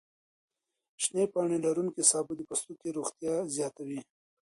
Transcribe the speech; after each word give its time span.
شنې 1.03 1.23
پاڼې 1.33 1.57
لروونکي 1.65 2.03
سابه 2.11 2.33
د 2.35 2.41
پوستکي 2.49 2.89
روغتیا 2.97 3.35
زیاتوي. 3.55 3.99